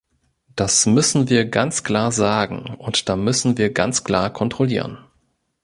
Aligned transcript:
Das 0.55 0.87
müssen 0.87 1.29
wir 1.29 1.45
ganz 1.45 1.83
klar 1.83 2.11
sagen, 2.11 2.73
und 2.79 3.07
da 3.07 3.15
müssen 3.15 3.59
wir 3.59 3.71
ganz 3.71 4.03
klar 4.03 4.33
kontrollieren. 4.33 4.97